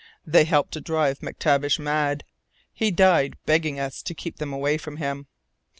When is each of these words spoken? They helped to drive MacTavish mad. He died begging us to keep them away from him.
They 0.25 0.45
helped 0.45 0.71
to 0.73 0.81
drive 0.81 1.19
MacTavish 1.19 1.77
mad. 1.77 2.23
He 2.73 2.89
died 2.89 3.35
begging 3.45 3.79
us 3.79 4.01
to 4.01 4.15
keep 4.15 4.37
them 4.37 4.51
away 4.51 4.79
from 4.79 4.97
him. 4.97 5.27